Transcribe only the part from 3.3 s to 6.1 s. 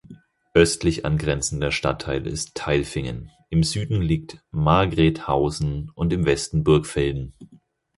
im Süden liegt Margrethausen